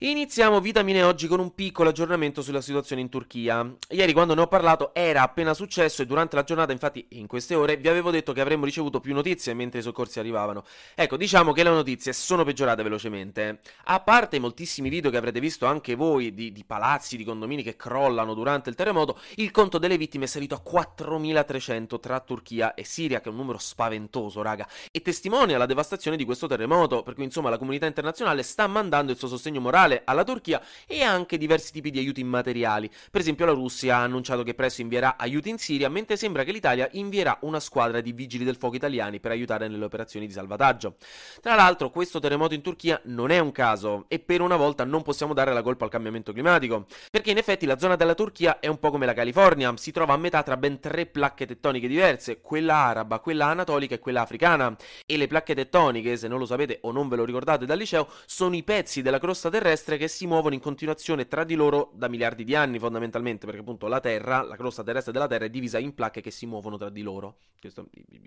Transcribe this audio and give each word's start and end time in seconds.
Iniziamo 0.00 0.60
Vitamine 0.60 1.02
oggi 1.02 1.26
con 1.26 1.40
un 1.40 1.56
piccolo 1.56 1.88
aggiornamento 1.88 2.40
sulla 2.40 2.60
situazione 2.60 3.02
in 3.02 3.08
Turchia. 3.08 3.68
Ieri 3.88 4.12
quando 4.12 4.32
ne 4.32 4.42
ho 4.42 4.46
parlato 4.46 4.94
era 4.94 5.22
appena 5.22 5.54
successo 5.54 6.02
e 6.02 6.06
durante 6.06 6.36
la 6.36 6.44
giornata, 6.44 6.70
infatti 6.70 7.04
in 7.14 7.26
queste 7.26 7.56
ore, 7.56 7.76
vi 7.78 7.88
avevo 7.88 8.12
detto 8.12 8.32
che 8.32 8.40
avremmo 8.40 8.64
ricevuto 8.64 9.00
più 9.00 9.12
notizie 9.12 9.54
mentre 9.54 9.80
i 9.80 9.82
soccorsi 9.82 10.20
arrivavano. 10.20 10.62
Ecco, 10.94 11.16
diciamo 11.16 11.50
che 11.50 11.64
le 11.64 11.70
notizie 11.70 12.12
sono 12.12 12.44
peggiorate 12.44 12.84
velocemente. 12.84 13.58
A 13.86 13.98
parte 13.98 14.36
i 14.36 14.38
moltissimi 14.38 14.88
video 14.88 15.10
che 15.10 15.16
avrete 15.16 15.40
visto 15.40 15.66
anche 15.66 15.96
voi 15.96 16.32
di, 16.32 16.52
di 16.52 16.62
palazzi, 16.62 17.16
di 17.16 17.24
condomini 17.24 17.64
che 17.64 17.74
crollano 17.74 18.34
durante 18.34 18.70
il 18.70 18.76
terremoto, 18.76 19.18
il 19.34 19.50
conto 19.50 19.78
delle 19.78 19.96
vittime 19.96 20.26
è 20.26 20.28
salito 20.28 20.54
a 20.54 20.62
4.300 20.64 21.98
tra 21.98 22.20
Turchia 22.20 22.74
e 22.74 22.84
Siria, 22.84 23.20
che 23.20 23.30
è 23.30 23.32
un 23.32 23.38
numero 23.38 23.58
spaventoso, 23.58 24.42
raga, 24.42 24.68
e 24.92 25.02
testimonia 25.02 25.58
la 25.58 25.66
devastazione 25.66 26.16
di 26.16 26.24
questo 26.24 26.46
terremoto, 26.46 27.02
per 27.02 27.14
cui 27.14 27.24
insomma 27.24 27.50
la 27.50 27.58
comunità 27.58 27.86
internazionale 27.86 28.44
sta 28.44 28.68
mandando 28.68 29.10
il 29.10 29.18
suo 29.18 29.26
sostegno 29.26 29.58
morale 29.58 29.86
mondiale 29.88 30.02
alla 30.04 30.24
Turchia 30.24 30.62
e 30.86 31.02
anche 31.02 31.38
diversi 31.38 31.72
tipi 31.72 31.90
di 31.90 31.98
aiuti 31.98 32.20
immateriali. 32.20 32.90
Per 33.10 33.20
esempio 33.20 33.46
la 33.46 33.52
Russia 33.52 33.96
ha 33.96 34.02
annunciato 34.02 34.42
che 34.42 34.54
presto 34.54 34.82
invierà 34.82 35.16
aiuti 35.16 35.48
in 35.48 35.58
Siria, 35.58 35.88
mentre 35.88 36.16
sembra 36.16 36.44
che 36.44 36.52
l'Italia 36.52 36.88
invierà 36.92 37.38
una 37.42 37.60
squadra 37.60 38.00
di 38.00 38.12
vigili 38.12 38.44
del 38.44 38.56
fuoco 38.56 38.76
italiani 38.76 39.18
per 39.20 39.30
aiutare 39.30 39.68
nelle 39.68 39.84
operazioni 39.84 40.26
di 40.26 40.32
salvataggio. 40.32 40.96
Tra 41.40 41.54
l'altro 41.54 41.90
questo 41.90 42.20
terremoto 42.20 42.54
in 42.54 42.62
Turchia 42.62 43.00
non 43.04 43.30
è 43.30 43.38
un 43.38 43.52
caso 43.52 44.04
e 44.08 44.18
per 44.18 44.40
una 44.40 44.56
volta 44.56 44.84
non 44.84 45.02
possiamo 45.02 45.32
dare 45.34 45.52
la 45.52 45.62
colpa 45.62 45.84
al 45.84 45.90
cambiamento 45.90 46.32
climatico, 46.32 46.86
perché 47.10 47.30
in 47.30 47.38
effetti 47.38 47.66
la 47.66 47.78
zona 47.78 47.96
della 47.96 48.14
Turchia 48.14 48.60
è 48.60 48.66
un 48.66 48.78
po' 48.78 48.90
come 48.90 49.06
la 49.06 49.14
California, 49.14 49.72
si 49.76 49.90
trova 49.90 50.14
a 50.14 50.16
metà 50.16 50.42
tra 50.42 50.56
ben 50.56 50.80
tre 50.80 51.06
placche 51.06 51.46
tettoniche 51.46 51.88
diverse, 51.88 52.40
quella 52.40 52.74
araba, 52.74 53.20
quella 53.20 53.46
anatolica 53.46 53.94
e 53.94 53.98
quella 53.98 54.22
africana. 54.22 54.76
E 55.06 55.16
le 55.16 55.26
placche 55.26 55.54
tettoniche, 55.54 56.16
se 56.16 56.28
non 56.28 56.38
lo 56.38 56.46
sapete 56.46 56.78
o 56.82 56.92
non 56.92 57.08
ve 57.08 57.16
lo 57.16 57.24
ricordate 57.24 57.64
dal 57.64 57.78
liceo, 57.78 58.08
sono 58.26 58.54
i 58.56 58.62
pezzi 58.62 59.02
della 59.02 59.18
crosta 59.18 59.48
terrestre 59.48 59.77
terrestre 59.78 59.96
che 59.96 60.08
si 60.08 60.26
muovono 60.26 60.54
in 60.54 60.60
continuazione 60.60 61.28
tra 61.28 61.44
di 61.44 61.54
loro 61.54 61.90
da 61.94 62.08
miliardi 62.08 62.44
di 62.44 62.54
anni 62.54 62.78
fondamentalmente, 62.78 63.46
perché 63.46 63.60
appunto 63.60 63.86
la 63.86 64.00
Terra, 64.00 64.42
la 64.42 64.56
crosta 64.56 64.82
terrestre 64.82 65.12
della 65.12 65.26
Terra 65.26 65.44
è 65.44 65.50
divisa 65.50 65.78
in 65.78 65.94
placche 65.94 66.20
che 66.20 66.30
si 66.30 66.46
muovono 66.46 66.76
tra 66.76 66.90
di 66.90 67.02
loro, 67.02 67.36
questo 67.60 67.86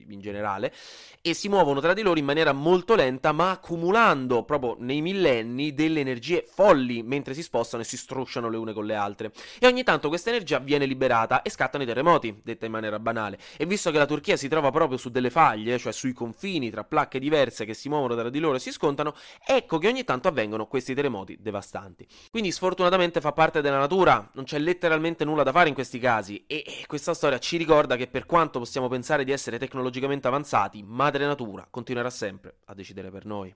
in 0.09 0.19
generale, 0.19 0.73
e 1.21 1.33
si 1.33 1.49
muovono 1.49 1.79
tra 1.81 1.93
di 1.93 2.01
loro 2.01 2.19
in 2.19 2.25
maniera 2.25 2.53
molto 2.53 2.95
lenta, 2.95 3.31
ma 3.31 3.51
accumulando 3.51 4.43
proprio 4.43 4.75
nei 4.79 5.01
millenni 5.01 5.73
delle 5.73 5.99
energie 5.99 6.45
folli 6.47 7.03
mentre 7.03 7.33
si 7.33 7.43
spostano 7.43 7.83
e 7.83 7.85
si 7.85 7.97
strusciano 7.97 8.49
le 8.49 8.57
une 8.57 8.73
con 8.73 8.85
le 8.85 8.95
altre. 8.95 9.31
E 9.59 9.67
ogni 9.67 9.83
tanto 9.83 10.07
questa 10.07 10.29
energia 10.29 10.59
viene 10.59 10.85
liberata 10.85 11.41
e 11.41 11.49
scattano 11.49 11.83
i 11.83 11.87
terremoti, 11.87 12.41
detta 12.43 12.65
in 12.65 12.71
maniera 12.71 12.99
banale. 12.99 13.37
E 13.57 13.65
visto 13.65 13.91
che 13.91 13.97
la 13.97 14.05
Turchia 14.05 14.37
si 14.37 14.47
trova 14.47 14.71
proprio 14.71 14.97
su 14.97 15.09
delle 15.09 15.29
faglie, 15.29 15.77
cioè 15.77 15.91
sui 15.91 16.13
confini 16.13 16.69
tra 16.69 16.83
placche 16.83 17.19
diverse 17.19 17.65
che 17.65 17.73
si 17.73 17.89
muovono 17.89 18.15
tra 18.15 18.29
di 18.29 18.39
loro 18.39 18.55
e 18.55 18.59
si 18.59 18.71
scontano, 18.71 19.13
ecco 19.45 19.77
che 19.77 19.87
ogni 19.87 20.03
tanto 20.03 20.27
avvengono 20.27 20.67
questi 20.67 20.93
terremoti 20.93 21.37
devastanti. 21.41 22.07
Quindi 22.29 22.51
sfortunatamente 22.51 23.21
fa 23.21 23.31
parte 23.31 23.61
della 23.61 23.77
natura, 23.77 24.29
non 24.33 24.45
c'è 24.45 24.59
letteralmente 24.59 25.25
nulla 25.25 25.43
da 25.43 25.51
fare 25.51 25.69
in 25.69 25.73
questi 25.73 25.99
casi 25.99 26.43
e 26.47 26.83
questa 26.87 27.13
storia 27.13 27.39
ci 27.39 27.57
ricorda 27.57 27.95
che 27.95 28.07
per 28.07 28.25
quanto 28.25 28.59
possiamo 28.59 28.87
pensare 28.87 29.23
di 29.23 29.31
essere 29.31 29.57
tecnologicamente 29.57 30.27
avanzati, 30.27 30.83
madre 30.83 31.25
natura 31.25 31.67
continuerà 31.69 32.09
sempre 32.09 32.57
a 32.65 32.73
decidere 32.73 33.09
per 33.11 33.25
noi. 33.25 33.53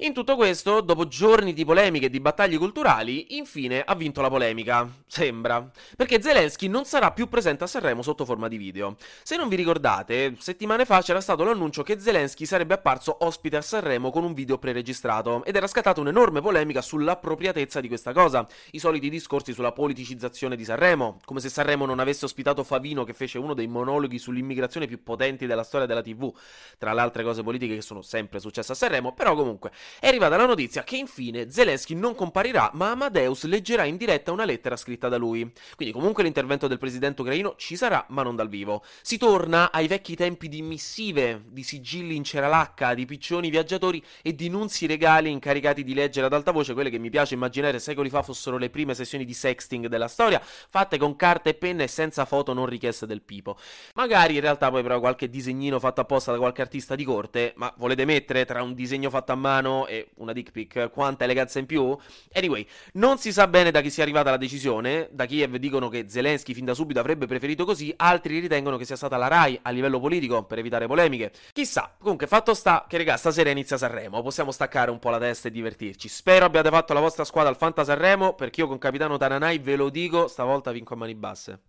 In 0.00 0.12
tutto 0.12 0.36
questo, 0.36 0.82
dopo 0.82 1.08
giorni 1.08 1.54
di 1.54 1.64
polemiche 1.64 2.06
e 2.06 2.10
di 2.10 2.20
battaglie 2.20 2.58
culturali, 2.58 3.38
infine 3.38 3.80
ha 3.80 3.94
vinto 3.94 4.20
la 4.20 4.28
polemica. 4.28 4.86
Sembra. 5.06 5.70
Perché 5.96 6.20
Zelensky 6.20 6.68
non 6.68 6.84
sarà 6.84 7.12
più 7.12 7.30
presente 7.30 7.64
a 7.64 7.66
Sanremo 7.66 8.02
sotto 8.02 8.26
forma 8.26 8.46
di 8.46 8.58
video. 8.58 8.96
Se 9.22 9.36
non 9.36 9.48
vi 9.48 9.56
ricordate, 9.56 10.36
settimane 10.38 10.84
fa 10.84 11.00
c'era 11.00 11.22
stato 11.22 11.44
l'annuncio 11.44 11.82
che 11.82 11.98
Zelensky 11.98 12.44
sarebbe 12.44 12.74
apparso 12.74 13.24
ospite 13.24 13.56
a 13.56 13.62
Sanremo 13.62 14.10
con 14.10 14.22
un 14.22 14.34
video 14.34 14.58
preregistrato 14.58 15.42
ed 15.46 15.56
era 15.56 15.66
scattata 15.66 16.02
un'enorme 16.02 16.42
polemica 16.42 16.82
sull'appropriatezza 16.82 17.80
di 17.80 17.88
questa 17.88 18.12
cosa. 18.12 18.46
I 18.72 18.78
soliti 18.78 19.08
discorsi 19.08 19.54
sulla 19.54 19.72
politicizzazione 19.72 20.56
di 20.56 20.64
Sanremo, 20.66 21.20
come 21.24 21.40
se 21.40 21.48
Sanremo 21.48 21.86
non 21.86 22.00
avesse 22.00 22.26
ospitato 22.26 22.64
Favino 22.64 23.04
che 23.04 23.14
fece 23.14 23.38
uno 23.38 23.54
dei 23.54 23.66
monologhi 23.66 24.18
sull'immigrazione 24.18 24.86
più 24.86 25.02
potenti 25.02 25.46
della 25.46 25.64
storia 25.64 25.86
della 25.86 26.02
TV, 26.02 26.30
tra 26.76 26.92
le 26.92 27.00
altre 27.00 27.22
cose 27.22 27.42
politiche 27.42 27.76
che 27.76 27.80
sono 27.82 28.02
sempre 28.02 28.40
successe 28.40 28.72
a 28.72 28.74
Sanremo, 28.74 29.14
però 29.14 29.34
comunque 29.34 29.72
è 29.98 30.08
arrivata 30.08 30.36
la 30.36 30.46
notizia 30.46 30.84
che 30.84 30.96
infine 30.96 31.50
Zelensky 31.50 31.94
non 31.94 32.14
comparirà, 32.14 32.70
ma 32.74 32.90
Amadeus 32.90 33.44
leggerà 33.44 33.84
in 33.84 33.96
diretta 33.96 34.32
una 34.32 34.44
lettera 34.44 34.76
scritta 34.76 35.08
da 35.08 35.16
lui. 35.16 35.50
Quindi 35.74 35.94
comunque 35.94 36.22
l'intervento 36.22 36.66
del 36.66 36.78
presidente 36.78 37.22
ucraino 37.22 37.54
ci 37.56 37.76
sarà, 37.76 38.04
ma 38.08 38.22
non 38.22 38.36
dal 38.36 38.48
vivo. 38.48 38.84
Si 39.02 39.18
torna 39.18 39.70
ai 39.72 39.86
vecchi 39.86 40.16
tempi 40.16 40.48
di 40.48 40.62
missive, 40.62 41.42
di 41.48 41.62
sigilli 41.62 42.16
in 42.16 42.24
ceralacca, 42.24 42.94
di 42.94 43.04
piccioni 43.04 43.50
viaggiatori 43.50 44.02
e 44.22 44.34
di 44.34 44.48
nunzi 44.48 44.86
regali 44.86 45.30
incaricati 45.30 45.84
di 45.84 45.94
leggere 45.94 46.26
ad 46.26 46.32
alta 46.32 46.50
voce 46.50 46.74
quelle 46.74 46.90
che 46.90 46.98
mi 46.98 47.10
piace 47.10 47.34
immaginare 47.34 47.78
secoli 47.78 48.10
fa 48.10 48.22
fossero 48.22 48.58
le 48.58 48.70
prime 48.70 48.94
sessioni 48.94 49.24
di 49.24 49.34
sexting 49.34 49.86
della 49.86 50.08
storia, 50.08 50.40
fatte 50.42 50.98
con 50.98 51.16
carta 51.16 51.50
e 51.50 51.54
penna 51.54 51.82
e 51.82 51.88
senza 51.88 52.24
foto 52.24 52.52
non 52.52 52.66
richieste 52.66 53.06
del 53.06 53.22
pipo. 53.22 53.56
Magari 53.94 54.34
in 54.34 54.40
realtà 54.40 54.70
poi 54.70 54.82
però 54.82 55.00
qualche 55.00 55.28
disegnino 55.28 55.78
fatto 55.78 56.00
apposta 56.00 56.32
da 56.32 56.38
qualche 56.38 56.62
artista 56.62 56.94
di 56.94 57.04
corte, 57.04 57.52
ma 57.56 57.72
volete 57.76 58.04
mettere 58.04 58.44
tra 58.44 58.62
un 58.62 58.74
disegno 58.74 59.10
fatto 59.10 59.32
a 59.32 59.36
mano 59.36 59.75
e 59.84 60.12
una 60.14 60.32
dick 60.32 60.52
pic, 60.52 60.90
quanta 60.90 61.24
eleganza 61.24 61.58
in 61.58 61.66
più? 61.66 61.94
Anyway, 62.32 62.66
non 62.92 63.18
si 63.18 63.32
sa 63.32 63.46
bene 63.48 63.70
da 63.70 63.82
chi 63.82 63.90
sia 63.90 64.04
arrivata 64.04 64.30
la 64.30 64.38
decisione, 64.38 65.08
da 65.10 65.26
Kiev 65.26 65.56
dicono 65.56 65.88
che 65.88 66.06
Zelensky 66.08 66.54
fin 66.54 66.64
da 66.64 66.72
subito 66.72 67.00
avrebbe 67.00 67.26
preferito 67.26 67.66
così, 67.66 67.92
altri 67.96 68.38
ritengono 68.38 68.78
che 68.78 68.86
sia 68.86 68.96
stata 68.96 69.18
la 69.18 69.28
RAI 69.28 69.58
a 69.62 69.70
livello 69.70 70.00
politico 70.00 70.44
per 70.44 70.58
evitare 70.58 70.86
polemiche. 70.86 71.32
Chissà, 71.52 71.94
comunque 71.98 72.26
fatto 72.26 72.54
sta 72.54 72.86
che 72.88 72.96
regà 72.96 73.16
stasera 73.16 73.50
inizia 73.50 73.76
Sanremo, 73.76 74.22
possiamo 74.22 74.52
staccare 74.52 74.90
un 74.90 74.98
po' 74.98 75.10
la 75.10 75.18
testa 75.18 75.48
e 75.48 75.50
divertirci. 75.50 76.08
Spero 76.08 76.46
abbiate 76.46 76.70
fatto 76.70 76.94
la 76.94 77.00
vostra 77.00 77.24
squadra 77.24 77.50
al 77.50 77.56
Fanta 77.56 77.84
Sanremo, 77.84 78.34
perché 78.34 78.60
io 78.60 78.68
con 78.68 78.78
Capitano 78.78 79.16
Tananai 79.16 79.58
ve 79.58 79.76
lo 79.76 79.90
dico, 79.90 80.28
stavolta 80.28 80.70
vinco 80.70 80.94
a 80.94 80.96
mani 80.96 81.14
basse. 81.14 81.60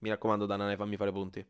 Mi 0.00 0.10
raccomando 0.10 0.46
Tananai, 0.46 0.76
fammi 0.76 0.96
fare 0.96 1.12
punti. 1.12 1.46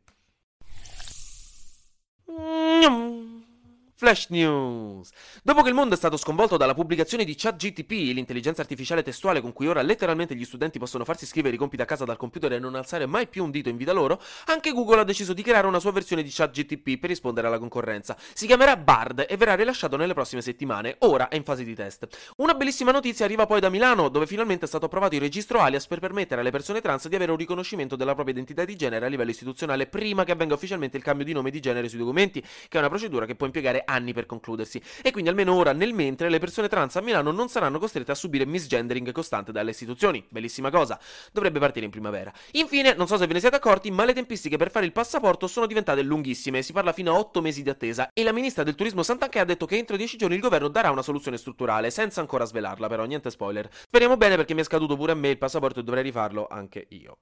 Flash 4.09 4.29
News. 4.29 5.11
Dopo 5.43 5.61
che 5.61 5.69
il 5.69 5.75
mondo 5.75 5.93
è 5.93 5.97
stato 5.97 6.17
sconvolto 6.17 6.57
dalla 6.57 6.73
pubblicazione 6.73 7.23
di 7.23 7.35
ChatGTP, 7.35 7.91
l'intelligenza 7.91 8.61
artificiale 8.61 9.03
testuale 9.03 9.39
con 9.39 9.53
cui 9.53 9.67
ora 9.67 9.83
letteralmente 9.83 10.33
gli 10.33 10.45
studenti 10.45 10.79
possono 10.79 11.05
farsi 11.05 11.27
scrivere 11.27 11.53
i 11.53 11.59
compiti 11.59 11.83
a 11.83 11.85
casa 11.85 12.05
dal 12.05 12.17
computer 12.17 12.53
e 12.53 12.57
non 12.57 12.73
alzare 12.73 13.05
mai 13.05 13.27
più 13.27 13.43
un 13.43 13.51
dito 13.51 13.69
in 13.69 13.77
vita 13.77 13.93
loro, 13.93 14.19
anche 14.45 14.71
Google 14.71 15.01
ha 15.01 15.03
deciso 15.03 15.33
di 15.33 15.43
creare 15.43 15.67
una 15.67 15.79
sua 15.79 15.91
versione 15.91 16.23
di 16.23 16.31
ChatGTP 16.31 16.97
per 16.97 17.09
rispondere 17.09 17.45
alla 17.45 17.59
concorrenza. 17.59 18.17
Si 18.33 18.47
chiamerà 18.47 18.77
Bard 18.77 19.27
e 19.29 19.37
verrà 19.37 19.53
rilasciato 19.53 19.95
nelle 19.95 20.15
prossime 20.15 20.41
settimane, 20.41 20.95
ora 21.01 21.27
è 21.27 21.35
in 21.35 21.43
fase 21.43 21.63
di 21.63 21.75
test. 21.75 22.07
Una 22.37 22.55
bellissima 22.55 22.89
notizia 22.89 23.25
arriva 23.25 23.45
poi 23.45 23.59
da 23.59 23.69
Milano, 23.69 24.09
dove 24.09 24.25
finalmente 24.25 24.65
è 24.65 24.67
stato 24.67 24.85
approvato 24.85 25.13
il 25.13 25.21
registro 25.21 25.59
alias 25.59 25.85
per 25.85 25.99
permettere 25.99 26.41
alle 26.41 26.49
persone 26.49 26.81
trans 26.81 27.07
di 27.07 27.15
avere 27.15 27.29
un 27.29 27.37
riconoscimento 27.37 27.95
della 27.95 28.15
propria 28.15 28.33
identità 28.33 28.65
di 28.65 28.75
genere 28.75 29.05
a 29.05 29.09
livello 29.09 29.29
istituzionale 29.29 29.85
prima 29.85 30.23
che 30.23 30.31
avvenga 30.31 30.55
ufficialmente 30.55 30.97
il 30.97 31.03
cambio 31.03 31.25
di 31.25 31.33
nome 31.33 31.51
di 31.51 31.59
genere 31.59 31.87
sui 31.87 31.99
documenti, 31.99 32.41
che 32.41 32.75
è 32.75 32.79
una 32.79 32.89
procedura 32.89 33.27
che 33.27 33.35
può 33.35 33.45
impiegare 33.45 33.83
anni 33.85 33.97
per 34.13 34.25
concludersi. 34.25 34.81
E 35.01 35.11
quindi 35.11 35.29
almeno 35.29 35.53
ora, 35.53 35.73
nel 35.73 35.93
mentre, 35.93 36.29
le 36.29 36.39
persone 36.39 36.67
trans 36.67 36.95
a 36.95 37.01
Milano 37.01 37.31
non 37.31 37.49
saranno 37.49 37.79
costrette 37.79 38.11
a 38.11 38.15
subire 38.15 38.45
misgendering 38.45 39.11
costante 39.11 39.51
dalle 39.51 39.71
istituzioni. 39.71 40.25
Bellissima 40.29 40.69
cosa. 40.69 40.99
Dovrebbe 41.31 41.59
partire 41.59 41.85
in 41.85 41.91
primavera. 41.91 42.31
Infine, 42.53 42.93
non 42.93 43.07
so 43.07 43.17
se 43.17 43.27
ve 43.27 43.33
ne 43.33 43.39
siete 43.39 43.57
accorti, 43.57 43.91
ma 43.91 44.05
le 44.05 44.13
tempistiche 44.13 44.57
per 44.57 44.71
fare 44.71 44.85
il 44.85 44.91
passaporto 44.91 45.47
sono 45.47 45.65
diventate 45.65 46.01
lunghissime. 46.01 46.61
Si 46.61 46.73
parla 46.73 46.93
fino 46.93 47.13
a 47.13 47.19
8 47.19 47.41
mesi 47.41 47.61
di 47.61 47.69
attesa. 47.69 48.09
E 48.13 48.23
la 48.23 48.31
ministra 48.31 48.63
del 48.63 48.75
turismo 48.75 49.03
Santanchè 49.03 49.39
ha 49.39 49.45
detto 49.45 49.65
che 49.65 49.77
entro 49.77 49.97
10 49.97 50.17
giorni 50.17 50.35
il 50.35 50.41
governo 50.41 50.67
darà 50.67 50.89
una 50.91 51.01
soluzione 51.01 51.37
strutturale, 51.37 51.91
senza 51.91 52.21
ancora 52.21 52.45
svelarla, 52.45 52.87
però 52.87 53.05
niente 53.05 53.29
spoiler. 53.29 53.69
Speriamo 53.71 54.17
bene 54.17 54.35
perché 54.35 54.53
mi 54.53 54.61
è 54.61 54.63
scaduto 54.63 54.95
pure 54.95 55.11
a 55.11 55.15
me 55.15 55.29
il 55.29 55.37
passaporto 55.37 55.79
e 55.79 55.83
dovrei 55.83 56.03
rifarlo 56.03 56.47
anche 56.49 56.85
io. 56.89 57.17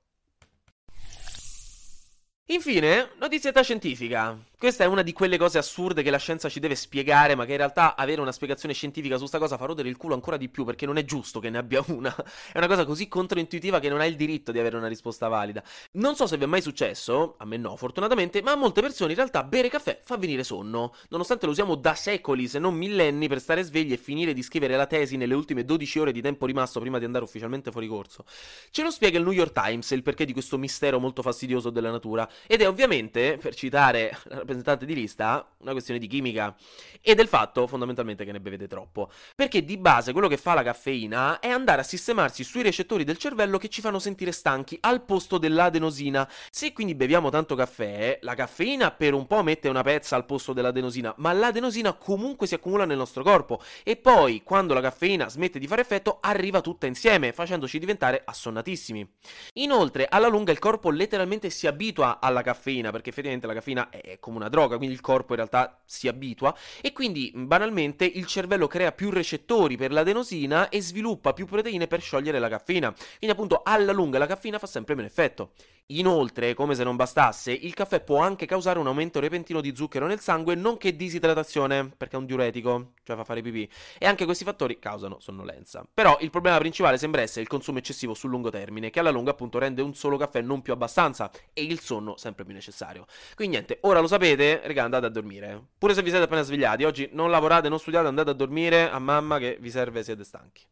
Infine, 2.50 3.10
notizietta 3.20 3.62
scientifica. 3.62 4.38
Questa 4.60 4.84
è 4.84 4.88
una 4.88 5.04
di 5.04 5.14
quelle 5.14 5.38
cose 5.38 5.60
assurde 5.60 6.02
che 6.02 6.10
la 6.10 6.18
scienza 6.18 6.50
ci 6.50 6.60
deve 6.60 6.74
spiegare, 6.74 7.36
ma 7.36 7.46
che 7.46 7.52
in 7.52 7.58
realtà 7.58 7.96
avere 7.96 8.22
una 8.22 8.32
spiegazione 8.32 8.74
scientifica 8.74 9.20
su 9.20 9.28
sta 9.28 9.38
cosa 9.38 9.56
fa 9.56 9.66
rodere 9.66 9.88
il 9.88 9.98
culo 9.98 10.16
ancora 10.16 10.36
di 10.36 10.50
più, 10.50 10.66
perché 10.66 10.88
non 10.88 10.98
è 10.98 11.06
giusto 11.06 11.40
che 11.40 11.52
ne 11.52 11.60
abbia 11.60 11.84
una. 11.90 12.12
È 12.52 12.58
una 12.58 12.66
cosa 12.66 12.84
così 12.84 13.08
controintuitiva 13.08 13.80
che 13.80 13.88
non 13.88 14.00
ha 14.00 14.06
il 14.08 14.16
diritto 14.16 14.52
di 14.52 14.58
avere 14.58 14.76
una 14.76 14.88
risposta 14.88 15.28
valida. 15.28 15.62
Non 15.92 16.16
so 16.16 16.26
se 16.26 16.38
vi 16.38 16.46
è 16.46 16.48
mai 16.48 16.64
successo, 16.64 17.36
a 17.38 17.46
me 17.46 17.58
no, 17.58 17.76
fortunatamente, 17.76 18.42
ma 18.42 18.54
a 18.54 18.56
molte 18.56 18.82
persone 18.82 19.12
in 19.12 19.18
realtà 19.18 19.44
bere 19.44 19.70
caffè 19.70 20.00
fa 20.04 20.18
venire 20.18 20.44
sonno. 20.44 20.96
Nonostante 21.10 21.46
lo 21.46 21.52
usiamo 21.52 21.76
da 21.76 21.94
secoli, 21.94 22.48
se 22.48 22.58
non 22.58 22.74
millenni, 22.74 23.28
per 23.28 23.40
stare 23.40 23.62
svegli 23.62 23.92
e 23.92 23.98
finire 23.98 24.34
di 24.34 24.42
scrivere 24.42 24.76
la 24.76 24.88
tesi 24.88 25.18
nelle 25.18 25.36
ultime 25.36 25.66
12 25.66 26.00
ore 26.00 26.12
di 26.12 26.22
tempo 26.22 26.48
rimasto 26.48 26.80
prima 26.80 26.98
di 26.98 27.06
andare 27.06 27.24
ufficialmente 27.24 27.70
fuori 27.70 27.86
corso. 27.86 28.26
Ce 28.72 28.82
lo 28.82 28.90
spiega 28.90 29.20
il 29.20 29.24
New 29.24 29.34
York 29.34 29.52
Times 29.52 29.92
il 29.92 30.02
perché 30.02 30.26
di 30.26 30.34
questo 30.34 30.58
mistero 30.58 31.00
molto 31.00 31.22
fastidioso 31.22 31.70
della 31.70 31.92
natura. 31.92 32.28
Ed 32.48 32.64
è 32.64 32.68
ovviamente, 32.68 33.38
per 33.40 33.54
citare 33.54 34.18
rappresentante 34.48 34.86
di 34.86 34.96
lista, 34.96 35.46
una 35.58 35.74
questione 35.74 36.00
di 36.00 36.08
chimica 36.08 36.56
e 37.02 37.14
del 37.14 37.28
fatto 37.28 37.68
fondamentalmente 37.68 38.24
che 38.24 38.32
ne 38.32 38.40
bevete 38.40 38.68
troppo. 38.68 39.12
Perché 39.36 39.66
di 39.66 39.78
base 39.78 40.14
quello 40.14 40.30
che 40.30 40.38
fa 40.38 40.54
la 40.54 40.64
caffeina 40.64 41.40
è 41.40 41.50
andare 41.50 41.82
a 41.82 41.84
sistemarsi 41.84 42.44
sui 42.46 42.64
recettori 42.64 43.04
del 43.04 43.18
cervello 43.18 43.58
che 43.58 43.68
ci 43.68 43.82
fanno 43.82 44.00
sentire 44.00 44.32
stanchi 44.32 44.78
al 44.82 45.04
posto 45.04 45.38
dell'adenosina. 45.38 46.28
Se 46.50 46.72
quindi 46.72 46.96
beviamo 46.96 47.30
tanto 47.30 47.56
caffè, 47.56 48.20
la 48.22 48.36
caffeina 48.36 48.92
per 48.92 49.14
un 49.14 49.28
po' 49.28 49.44
mette 49.44 49.68
una 49.68 49.84
pezza 49.84 50.16
al 50.16 50.26
posto 50.26 50.54
dell'adenosina, 50.54 51.14
ma 51.18 51.34
l'adenosina 51.34 51.94
comunque 51.94 52.48
si 52.48 52.54
accumula 52.54 52.86
nel 52.86 52.98
nostro 52.98 53.24
corpo 53.24 53.62
e 53.84 53.98
poi 53.98 54.42
quando 54.44 54.74
la 54.74 54.82
caffeina 54.82 55.28
smette 55.28 55.60
di 55.60 55.68
fare 55.68 55.82
effetto 55.82 56.20
arriva 56.22 56.62
tutta 56.62 56.88
insieme, 56.88 57.34
facendoci 57.34 57.78
diventare 57.80 58.22
assonnatissimi. 58.24 59.08
Inoltre, 59.54 60.08
alla 60.10 60.28
lunga 60.28 60.52
il 60.52 60.60
corpo 60.60 60.90
letteralmente 60.90 61.50
si 61.50 61.68
abitua 61.68 62.20
alla 62.22 62.42
caffeina, 62.42 62.92
perché 62.92 63.10
effettivamente 63.10 63.48
la 63.48 63.54
caffeina 63.54 63.90
è 63.90 64.20
una 64.38 64.50
droga, 64.50 64.78
quindi 64.78 64.96
il 64.96 65.02
corpo 65.02 65.34
in 65.34 65.38
realtà 65.38 65.82
si 65.86 66.08
abitua 66.08 66.56
e 66.82 66.94
quindi 66.94 67.32
banalmente 67.36 68.06
il 68.06 68.26
cervello 68.26 68.68
crea 68.68 68.92
più 68.92 69.10
recettori 69.10 69.76
per 69.76 69.92
l'adenosina 69.92 70.70
e 70.70 70.82
sviluppa 70.82 71.34
più 71.34 71.46
proteine 71.46 71.88
per 71.88 72.02
sciogliere 72.02 72.40
la 72.40 72.50
caffeina. 72.50 72.92
Quindi 72.92 73.36
appunto 73.36 73.62
alla 73.64 73.92
lunga 73.92 74.18
la 74.18 74.26
caffeina 74.26 74.60
fa 74.60 74.68
sempre 74.68 74.96
meno 74.96 75.08
effetto. 75.08 75.52
Inoltre, 75.92 76.54
come 76.54 76.76
se 76.76 76.84
non 76.84 76.98
bastasse, 76.98 77.54
il 77.54 77.74
caffè 77.74 78.02
può 78.02 78.20
anche 78.20 78.46
causare 78.46 78.78
un 78.78 78.88
aumento 78.88 79.22
repentino 79.22 79.62
di 79.62 79.74
zucchero 79.74 80.06
nel 80.06 80.20
sangue, 80.20 80.54
nonché 80.54 80.98
disidratazione, 80.98 81.90
perché 81.96 82.18
è 82.18 82.20
un 82.20 82.26
diuretico, 82.26 82.92
cioè 83.04 83.16
fa 83.16 83.24
fare 83.24 83.42
pipì, 83.42 83.70
e 83.98 84.06
anche 84.06 84.26
questi 84.26 84.44
fattori 84.44 84.80
causano 84.80 85.22
sonnolenza. 85.22 85.88
Però 85.94 86.18
il 86.20 86.30
problema 86.30 86.58
principale 86.58 86.98
sembra 86.98 87.22
essere 87.22 87.44
il 87.44 87.48
consumo 87.48 87.78
eccessivo 87.78 88.14
sul 88.14 88.32
lungo 88.32 88.50
termine, 88.50 88.90
che 88.90 89.00
alla 89.00 89.12
lunga 89.12 89.32
appunto 89.32 89.60
rende 89.60 89.82
un 89.82 89.94
solo 89.94 90.18
caffè 90.18 90.42
non 90.42 90.62
più 90.62 90.74
abbastanza 90.74 91.32
e 91.54 91.64
il 91.64 91.80
sonno 91.80 92.18
sempre 92.18 92.44
più 92.44 92.54
necessario. 92.54 93.06
Quindi 93.34 93.56
niente, 93.56 93.78
ora 93.84 94.02
lo 94.02 94.08
sapete, 94.28 94.62
raga, 94.66 94.84
andate 94.84 95.06
a 95.06 95.10
dormire. 95.10 95.68
Pure 95.78 95.94
se 95.94 96.02
vi 96.02 96.10
siete 96.10 96.26
appena 96.26 96.42
svegliati, 96.42 96.84
oggi 96.84 97.10
non 97.14 97.30
lavorate, 97.30 97.70
non 97.70 97.80
studiate, 97.80 98.08
andate 98.08 98.32
a 98.32 98.34
dormire 98.34 98.90
a 98.90 99.00
mamma 99.00 99.38
che 99.38 99.58
vi 99.60 99.70
serve 99.70 100.04
siete 100.04 100.24
stanchi. 100.24 100.66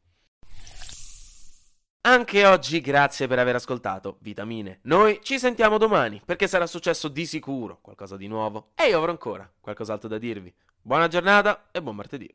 Anche 2.02 2.46
oggi 2.46 2.82
grazie 2.82 3.28
per 3.28 3.40
aver 3.40 3.56
ascoltato 3.56 4.18
Vitamine. 4.20 4.80
Noi 4.84 5.20
ci 5.24 5.40
sentiamo 5.40 5.80
domani 5.80 6.22
perché 6.24 6.48
sarà 6.48 6.68
successo 6.68 7.08
di 7.08 7.26
sicuro 7.26 7.80
qualcosa 7.82 8.16
di 8.16 8.28
nuovo 8.28 8.72
e 8.76 8.90
io 8.90 8.98
avrò 8.98 9.10
ancora 9.10 9.50
qualcos'altro 9.60 10.08
da 10.08 10.20
dirvi. 10.20 10.54
Buona 10.80 11.08
giornata 11.08 11.70
e 11.72 11.82
buon 11.82 11.96
martedì. 11.96 12.32